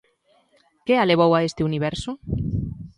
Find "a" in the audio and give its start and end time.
1.01-1.05, 1.35-1.45